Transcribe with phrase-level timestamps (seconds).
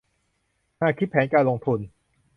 [0.79, 1.79] หากคิดแผนการลงทุน